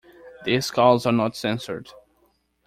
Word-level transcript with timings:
These 0.45 0.71
calls 0.71 1.05
are 1.05 1.11
not 1.11 1.35
censored. 1.35 1.91